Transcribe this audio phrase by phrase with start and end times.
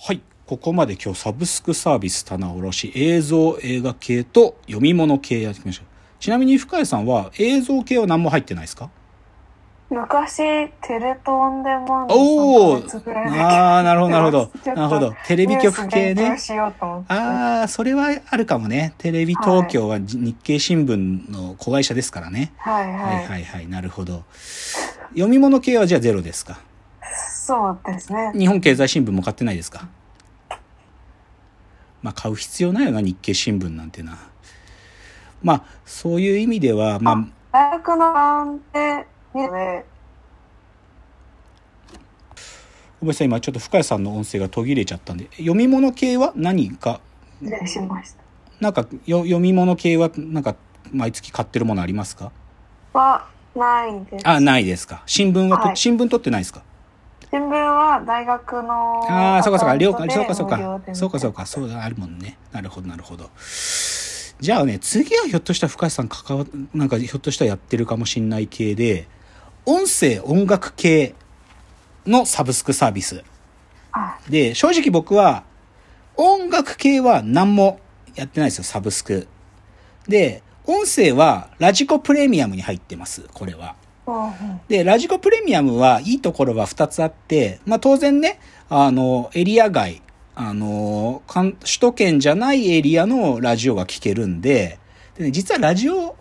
[0.00, 0.20] はい。
[0.46, 5.84] ここまで今日サブスクサービス棚卸し映像映画系と読み物系やってきました。
[6.20, 8.90] ちなみに深谷さんは映像系は何も入ってないですか？
[9.90, 14.50] 昔、テレ東オンデマンドおお3ヶ月ぐらいだけああ、なるほど、なるほど。
[14.66, 15.14] なるほど。
[15.26, 16.36] テレビ局系ね
[17.08, 18.94] ああ、それはあるかもね。
[18.98, 22.52] テレビ東京は日経新聞の子会社ですからね。
[22.58, 22.94] はいはい。
[22.94, 23.66] はいはいはい。
[23.66, 24.24] なるほど。
[25.12, 26.60] 読み物系はじゃあゼロですか？
[27.48, 28.30] そうですね。
[28.34, 29.88] 日本経済新聞も買ってないですか？
[32.02, 34.18] まあ買う必要ないよな、日経新聞なんてな。
[35.42, 38.60] まあ、そういう意味では、まあ、大学の
[39.34, 39.84] 見るね。
[43.00, 47.00] ごめんなさい、今ちょっと深谷さんの音声が途切れちゃったんで、読み物系は何か、
[47.40, 48.18] 失礼しました。
[48.60, 50.54] なんかよ読み物系はなんか
[50.92, 52.30] 毎月買ってるものありますか？
[52.92, 53.26] は、
[53.56, 54.28] ないです。
[54.28, 55.02] あ、ないですか。
[55.06, 56.62] 新聞はと、はい新聞取ってないですか？
[57.30, 62.38] 新聞は大学のああ、そうかそうか、了解、そうかそうかそうかそうか、そうだ、あるもんね。
[62.52, 63.30] なるほど、なるほど。
[64.40, 69.08] じゃあね、次はひょっとしたら深谷さん関わ、なんかひょっとしたらやってるかもしんない系で、
[69.66, 71.14] 音声音楽系
[72.06, 73.22] のサブスクサービス。
[73.92, 75.44] あ、で、正直僕は、
[76.16, 77.80] 音楽系は何も
[78.14, 79.28] やってないですよ、サブスク。
[80.06, 83.74] で、音声はラジコプレミアムに入ってます、これは。
[84.68, 90.02] で、ラジコプレミアムはいいところは2つあって、まあ当然ね、あの、エリア外、
[90.34, 94.78] あの、首都圏じゃないエリアのラジオが聞けるんで、
[95.16, 96.16] でね、実はラジオ、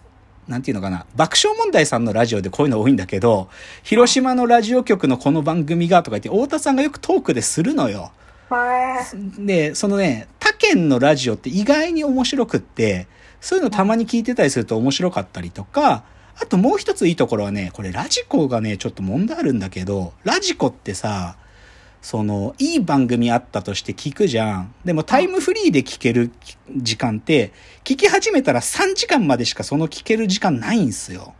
[0.47, 3.49] なんていうのかな、爆笑問題さんのラジオでこういうの多いんだけど、
[3.83, 8.11] 広島のラジオ局のこの番組がとか言って、太田さんがよくトークでするのよ。
[9.37, 13.07] で、そのね、他県のラジオって意外に面白くって、
[13.41, 16.03] そういうのたまに聞いてたりすると面白かったりとか、
[16.39, 21.37] あともう一ついいところはね、これラジコがね、ちょっと問題あるんだけど、ラジコってさ、
[22.01, 24.73] その、いい番組あったとして聞くじゃん。
[24.85, 26.31] でもタイムフリーで聞ける
[26.75, 27.51] 時間って、
[27.83, 31.33] 聞き始めたら3時間までしかその聞ける時間ないんすよ。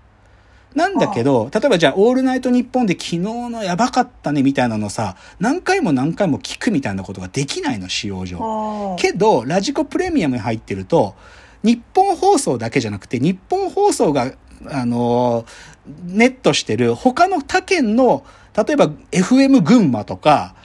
[0.76, 8.96] なんだけど、例えばじゃあ、オールナイトニッポンで昨日のやばかったねみたいなのさ、何回も何回も聞くみたいなことができないの、使用上。
[9.00, 11.16] けど、ラジコプレミアムに入ってると、
[11.64, 14.34] 日本放送だけじゃなくて、日本放送が、
[14.66, 18.26] あのーネットしてる他の他県の、
[18.56, 20.56] 例えば FM 群馬とか、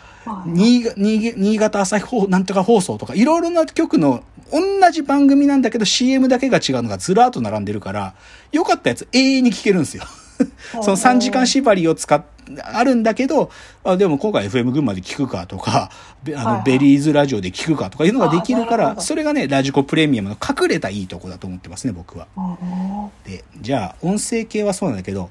[0.47, 8.15] 新潟新新潟朝日放なんとか放送とか、いろいろな局の同じ番組なんだけど CM だけが違うのがずらーっと並んでるから、
[8.51, 10.05] 良かったやつ永遠に聞けるんですよ。
[10.83, 12.23] その3時間縛りを使っ、
[12.65, 13.51] あるんだけど、
[13.85, 15.91] あでも今回 FM 群馬で聞くかとか、
[16.23, 22.27] べあの、はいはいベリーズラジオで聞くかとかいうのができるから、それがね、ラジコプレミアムの隠れたいいとこだと思ってますね、僕は。
[22.37, 25.31] うんで、じゃあ、音声系はそうなんだけど、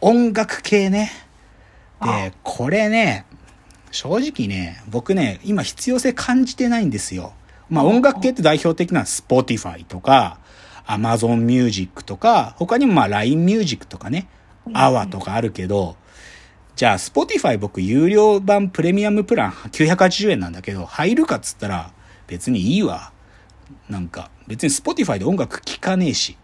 [0.00, 1.10] 音楽系ね。
[2.02, 3.24] で、これね、
[3.90, 7.32] 正直ね、僕ね、今必要性感じてないんですよ。
[7.70, 10.38] まあ音楽系って代表的なのは Spotify とか、
[10.86, 14.28] Amazon Music とか、他にもまあ LINE Music とかね、
[14.66, 15.96] AWA とかあるけど、
[16.76, 21.92] じゃあ Spotify 僕有料版プレミアムプラン980円なんだけど、入るかっつったら
[22.26, 23.12] 別にいいわ。
[23.88, 26.36] なんか別に Spotify で音楽聴かねえし、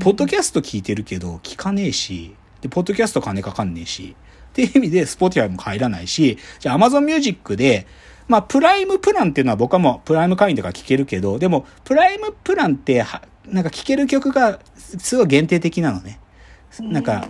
[0.00, 4.16] ポッドキャスト聞いてるけど聞かねえし、で、ポッドキャスト金かかんねえし、
[4.50, 7.86] っていう意味で Spotify も入らないし、じゃあ Amazon Music で、
[8.28, 16.20] まあ、プライムプランっていうのは僕はもうプライム会員とか聞けるけど、でも、プライムプランっては、なんか聞ける曲がすごい限定的なのね。
[16.78, 17.28] なんか、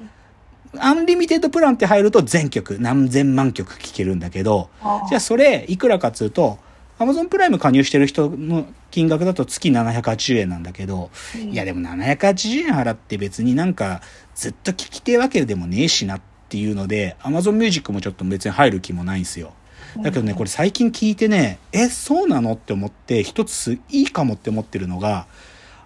[0.78, 6.58] アンリミテッドプランって入ると全曲、何千万曲聴けるんだけど、あじゃあそれいくらかっつうと、
[6.98, 14.02] Amazon プライム加入してる人の金額だと月780円なんだけど、いやでも780円払って別になんか
[14.34, 19.54] ずっと聞きてえわけでもねえしなっていうので、Amazon Music もちょっと別に入る気もないんですよ。
[19.96, 25.26] だけどね、これ最近聞いてね、え、そうなのって思って、一ついいかもって思ってるのが、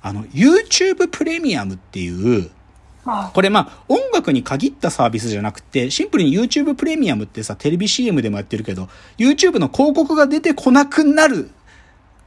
[0.02, 2.50] あの、YouTube プレミアムっていう、あ
[3.32, 8.88] これまあ音楽に限ったサービスじゃなくて、シンプルに YouTube プレミアムってさ、テレビ CM でもやってるけど、
[9.18, 11.50] YouTube の広告が出てこなくなる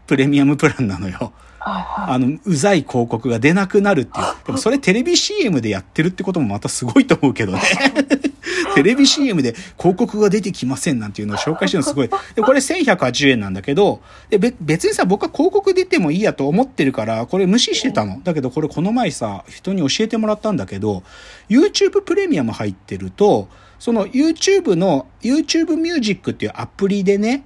[0.05, 1.33] プレミアムプランなのよ。
[1.59, 4.25] あの、うざい広告が出なくなるっていう。
[4.45, 7.61] でもそれテレビ CM でやってるってこともまたすごいと思うけどね。
[8.75, 12.09] テレビ CM で広告が出てきませんなんていうのを紹介してるのすごい。
[12.35, 18.21] で、これ1180円なんだけど、で、べ別にさ、僕は広告出てもいいやと思ってるから、これ無視してたの。
[18.23, 21.03] だけどこれこの前さ、人に教えてもらったんだけど、
[21.49, 23.47] YouTube プレミアム入ってると、
[23.79, 27.43] その YouTube の YouTube Music っていうアプリでね、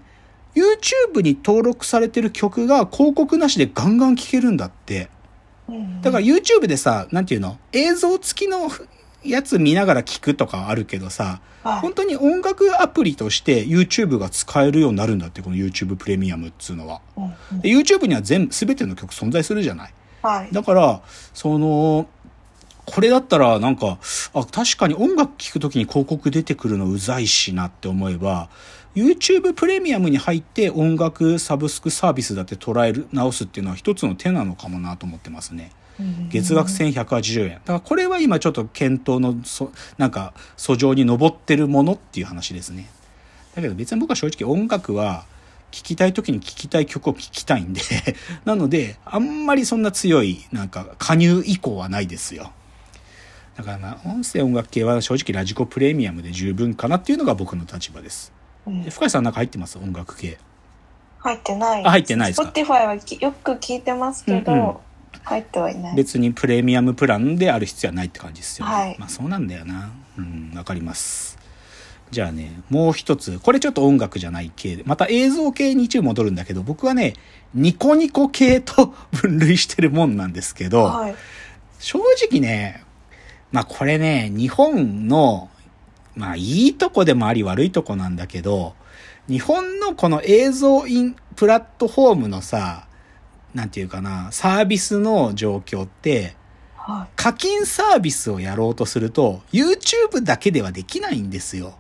[0.56, 5.10] YouTube に登録されてる曲が広告なしでガンガン聴けるんだって。
[5.68, 7.58] うんだから YouTube でさ、なんていうの？
[7.72, 8.70] 映像付きの
[9.24, 17.02] やつ見ながら聞くとかあるけどさ、はい本当に音楽アプリとして YouTube が使えるようになるんだって、この YouTube プレミアムっつうのは。
[17.16, 19.94] うんうんで YouTube には全部、すべての曲存在するじゃない？
[20.24, 20.50] はい。
[20.52, 21.02] だから、
[21.36, 22.08] その、
[22.88, 24.00] これだったらなんか、
[24.34, 28.50] あ、確かに音楽聴くときに広告出てくるのうざいしなって思えば、
[28.96, 35.72] YouTube プレミアムに入って音楽サブスクサービスだって捉える、直すっていうのは一つの手なのかもなと思ってますね。
[36.30, 37.50] 月額1180円。
[37.50, 42.90] だからこれは今ちょっと検討の、そなんか、訴状に上ってるものっていう話ですね。
[43.56, 45.26] だけど別に僕は正直音楽は、
[45.72, 47.82] 聴きたい時に聴きたい曲を聴きたいんで、
[48.46, 52.52] なので、あんまりそんな強い、なんか、加入以降はないですよ。
[53.56, 58.32] だからまあ、音声音楽系は正直ラジコプレミアムで十分かなっていうのが僕の立場です。
[58.66, 59.78] うんで深井さんなんか入ってます？
[59.78, 60.38] 音楽系。
[61.20, 61.86] 入ってない。
[61.86, 64.76] あ入ってないですか？Spotify はきよく聞いてますけど、うんうん
[65.24, 65.96] 入ってはいない。
[65.96, 68.74] 別にプレミアムプランである必要はないって感じですよね。
[68.74, 69.92] はいまあそうなんだよな。
[70.18, 71.38] うん、わかります。
[72.12, 73.40] じゃあね、もう一つ。
[73.40, 74.84] これちょっと音楽じゃない系で。
[74.86, 77.14] また映像系に一部戻るんだけど、僕はね、
[77.54, 81.16] ニコニコ系と分類してるもんなんですけど、はい。
[81.80, 82.84] 正直ね、
[83.54, 85.50] まあこれね、日本の、
[86.16, 88.76] まあいいとこでもあり悪いとこなんだけど、
[89.30, 92.88] 日本のこの映像インプラットフォームのさ、
[93.54, 96.36] なんていうかな、サービスの状況って、
[96.76, 101.76] は課金サービスをやろうとすると、YouTube だけではできないんですよ。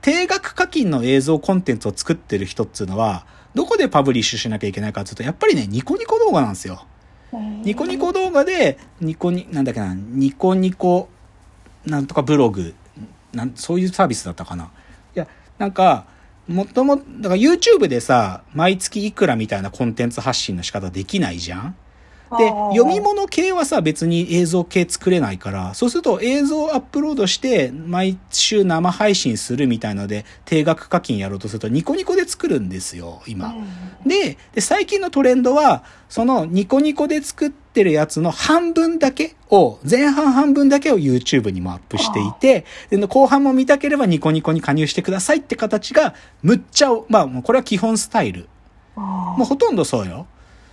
[0.00, 3.24] 定額課金の映像コンテンツを作ってる人っていうのは、
[3.54, 6.84] どこでパブリッシュしなきゃいけないかっていうと、やっぱりね、ニコニコ動画なんですよ。
[7.32, 7.36] い。
[7.66, 11.08] ニコニコ動画で、ニコニ、なんだっけな、ニコニコ、
[11.86, 12.74] なんとかブログ、
[13.32, 14.64] なん、そういうサービスだったかな。
[14.64, 14.68] い
[15.14, 16.06] や、なんか、
[16.52, 21.76] もとも、だから YouTube でさ、毎月いくらみたいなコンテンツ発信の仕方できないじゃん？
[22.38, 33.54] で、読み物系はさ、別に映像系作れないから、そうすると映像アップロードして、毎週生配信するみたいので、定額課金やろうとすると、ニコニコで作るんですよ、今。
[34.06, 48.48] でで、最近のトレンドは、そのニコニコで作ってるやつの半分だけを、前半半分だけを YouTube にもアップしていて、で後半も見たければニコニコに加入してくださいって形が、むっちゃ、まあ、これは基本スタイル。
[48.96, 50.26] もうほとんどそうよ。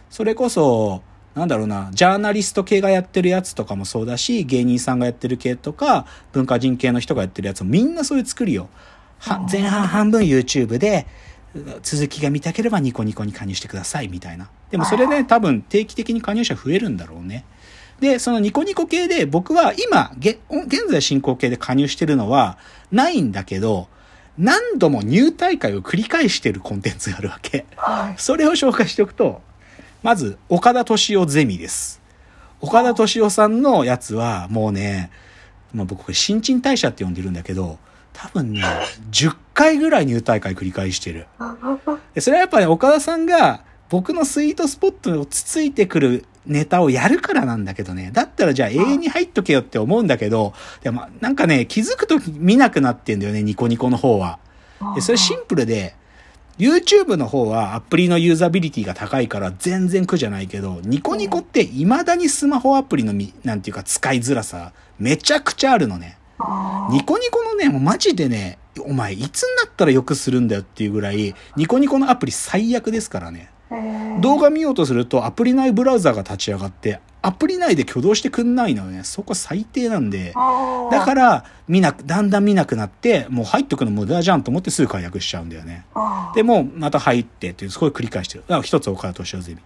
[0.09, 1.03] それこそ、
[1.35, 8.69] なんだろうな、ジャーナリスト系がやってるやつとかもそうだし、芸人さんがやってる系とか、文化人系の人がやってるやつもみんなそういう作りよ。
[9.19, 11.05] は前半半分 YouTube で、
[11.81, 14.49] 続きが見たければニコニコに加入してくださいみたいな。
[14.71, 17.45] でもそれで、多分定期的に加入者増えるんだろうね。
[17.99, 22.57] で、そのニコニコ系で僕は今、げ現在進行形で加入してるのは
[22.91, 23.87] ないんだけど、
[24.37, 27.65] 何度も入大会を繰り返してるコンテンツがあるわけ。
[27.75, 28.13] はい。
[28.17, 29.41] それを紹介しておくと、
[30.01, 32.01] まず、岡田敏夫ゼミです。
[32.61, 35.11] 岡田敏夫さんのやつは、もうね、
[35.73, 37.77] まあ、僕これ新陳代謝って呼んでるんだけど、
[38.13, 38.63] 多分ね、
[39.11, 41.27] 10回ぐらい入大会繰り返してる。
[42.15, 48.11] でそれはやっぱり、岡田さんが僕のスイートスポットをつついてくるネタをやるからなんだけどね。
[48.13, 54.39] だったらじゃあ永遠に入っとけよって思うんだけど、でもなんかね、気づくと見なくなってんだよね、ニコニコの方は。
[54.95, 55.95] でそれシンプルで、
[56.59, 66.17] YouTube の方はアプリのユーザビリティが高いから全然苦じゃないけど、ニコニコって未だにスマホアプリのみ、なんていうか使いづらさ、めちゃくちゃあるのね。
[66.91, 73.49] ニコニコのね、もうマジでね、お前いつになったらよくするんだよっていうぐらい、ニコニコのアプリ最悪ですからね。
[74.19, 79.03] 動画見ようとするとアプリ内ブラウザが立ち上がって、アプリ内で挙動してくんないのよね。
[79.03, 80.33] そこ最低なんで。
[80.91, 85.85] だから、見なく、だんだん見なくなって、もう入っとくの無駄じゃんと思ってすぐ解約しちゃうんだよね。
[85.93, 88.45] らで、もうまた入ってっていう、すごい繰り返してる。
[88.49, 89.59] あ一つ岡田敏夫ゼミ。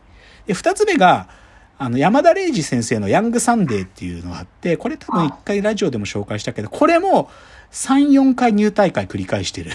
[0.48, 1.29] で、二つ目が、
[1.77, 7.29] あの、山田礼二先生のヤングサンデーっていうのがあって、これ多分一回ラジオでも紹介したけど、これも
[7.72, 9.72] 3、4回入大会繰り返してる。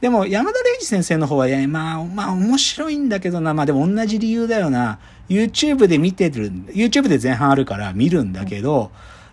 [0.00, 4.98] でも、山田礼二先生の方は、ね、まあ、まあ、面白いんだけどな、まあでも同じ理由だよな。
[5.28, 8.90] YouTube で見てる、YouTube で前半あるから見るんだけど、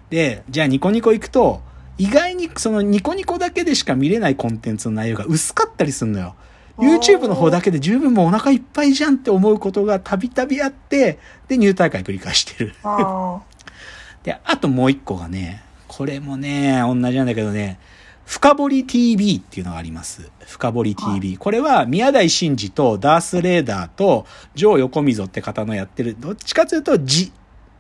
[0.10, 1.62] で、じゃあニコニコ行くと、
[1.98, 6.36] 意外にそのニコニコだけでしか見れないコンテンツの内容が薄かったりするのよ。
[6.78, 12.74] YouTube の方だけで十分もうお腹いっぱいじゃんって思うことがたびたびあって、で、入大会繰り返してる。
[14.24, 17.78] で、あともう一個がね、これもね、同じなんだけどね、
[18.26, 20.30] 深掘 TV っていうのがあります。
[20.46, 21.38] 深掘 TV。
[21.38, 24.26] これは宮台真司とダース・レーダーと
[24.56, 27.32] ジョー横溝って方のやってる、どっちかというと、じ、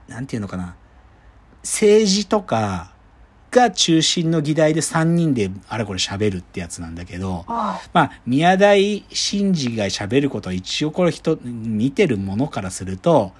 [0.07, 0.75] なんていうのかな。
[1.63, 2.91] 政治とか
[3.51, 13.31] が中心の議題で3人であれこれ喋るってやつなんだけど、まあ、宮台真司が喋ることは一応これ人、見てるものからすると、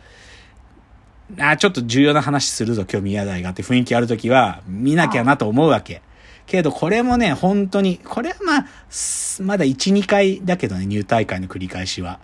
[1.40, 6.02] あ、ちょっと重要な話するぞ、今日宮台がって雰囲気あるときは、見なきゃなと思うわけ。
[6.46, 12.20] けど、これもね、本当に、これはまあ、すまだ1、2回だけどね、ニュー大会の繰り返しは。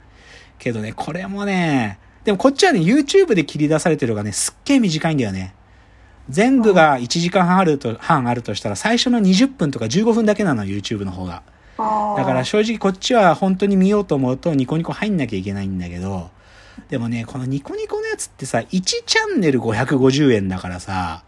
[0.58, 5.54] けどね、これもね、でもこっちはね、YouTube で切り出されてるのがね、すっげえ短いんだよね。
[6.30, 11.44] 全部が1時間半あると、半あるとしたら、最初の20分とか15分だけなの、YouTube の方が。
[12.18, 16.30] だから正直こっちは本当に見ようと思うとニコニコ入んなきゃいけないんだけど、
[16.90, 21.24] でもね、このニコニコのやつってさ、1チャンネル550円だからさ、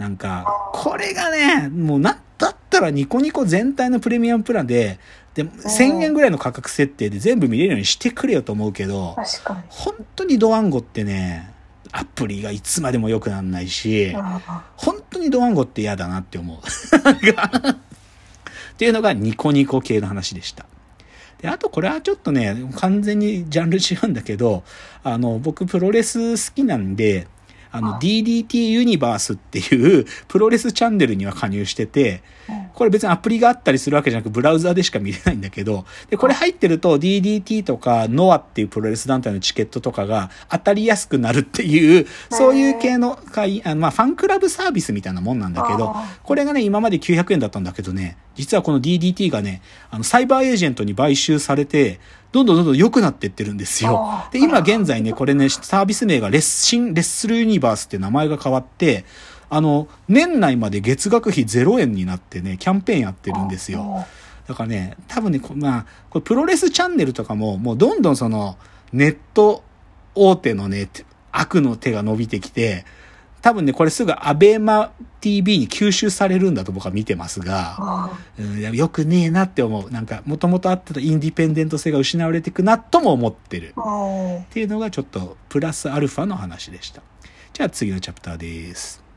[0.00, 4.98] なんか、これがね、もうな、だったらニコニコ全体のプレミアムプランで、
[5.34, 9.14] で、1000円ぐらいの価格設定で全部見れるようにしてくれよと思うけど。
[9.68, 11.52] 本当にドワンゴってね、
[11.92, 14.16] アプリがいつまでも良くなんないし、
[14.74, 16.58] 本当にドワンゴって嫌だなって思う。
[16.58, 16.62] っ
[18.78, 20.64] ていうのがニコニコ系の話でした。
[21.42, 24.64] で、あとこれはちょっとね、完全にジャンル違うんだけど、
[25.04, 27.26] あの、僕プロレス好きなんで、
[27.72, 32.22] あの、DDT ユニバースっていうプロレスチャンネルには加入してて、
[32.74, 52.00] これ別にアプリがあったりするわけじゃなく、ブラウザでしか見れないんだけど、で、これ入ってると DDT とか NOAH っていうプロレス団体のチケットとかが当たりやすくなるっていう、そういう系の会、あまあ、ファンクラブサービスみたいなもんなんだけど、これがね、今まで900円だったんだけどね、実はこの DDT がね、あの、サイバーエージェントに買収されて、
[52.32, 54.24] どんどんどんどん良くなってってるんですよ。
[54.32, 59.04] で、今現在ね、これね、サービス名がレッシン、レッスルユニバースって名前が変わって、
[59.50, 64.06] あの、年内まで月額費0円になってね、キャンペーンやってるんですよ。
[64.46, 68.56] だからね、多分ね、こまあ、これプロレスチャンネルとかも、もうどんどんその、
[68.92, 69.62] ネット
[70.14, 70.88] 大手のね、
[71.32, 72.84] 悪の手が伸びてきて、
[73.42, 79.90] 多分ね、これすぐアベマ TV に吸収されるんだと僕は見てますが、うん、よくねえなって思う。
[79.90, 83.68] なんか、もともとあってたインディペンデント性が失われていくなとも思ってる。
[83.70, 87.02] っていうのがちょっとプラスアルファの話でした。
[87.52, 89.09] じゃあ次のチャプターです。